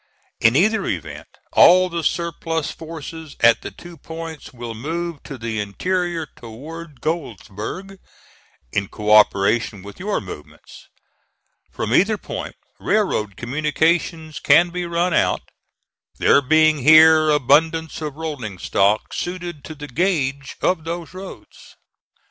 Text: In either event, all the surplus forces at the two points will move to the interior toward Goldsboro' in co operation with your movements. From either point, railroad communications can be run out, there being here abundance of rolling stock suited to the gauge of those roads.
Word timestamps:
In 0.39 0.55
either 0.55 0.87
event, 0.87 1.27
all 1.53 1.87
the 1.87 2.03
surplus 2.03 2.71
forces 2.71 3.35
at 3.39 3.61
the 3.61 3.69
two 3.69 3.97
points 3.97 4.51
will 4.51 4.73
move 4.73 5.21
to 5.21 5.37
the 5.37 5.59
interior 5.59 6.25
toward 6.25 7.01
Goldsboro' 7.01 7.97
in 8.71 8.87
co 8.87 9.11
operation 9.13 9.83
with 9.83 9.99
your 9.99 10.19
movements. 10.19 10.87
From 11.71 11.93
either 11.93 12.17
point, 12.17 12.55
railroad 12.79 13.37
communications 13.37 14.39
can 14.39 14.71
be 14.71 14.87
run 14.87 15.13
out, 15.13 15.43
there 16.17 16.41
being 16.41 16.79
here 16.79 17.29
abundance 17.29 18.01
of 18.01 18.15
rolling 18.15 18.57
stock 18.57 19.13
suited 19.13 19.63
to 19.65 19.75
the 19.75 19.87
gauge 19.87 20.55
of 20.63 20.83
those 20.83 21.13
roads. 21.13 21.75